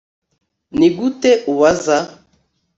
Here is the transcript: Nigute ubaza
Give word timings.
Nigute 0.77 1.31
ubaza 1.51 1.97